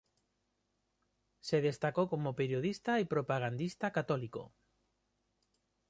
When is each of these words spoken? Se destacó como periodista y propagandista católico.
Se 1.41 1.61
destacó 1.61 2.09
como 2.09 2.35
periodista 2.35 2.99
y 2.99 3.05
propagandista 3.05 3.91
católico. 3.91 4.51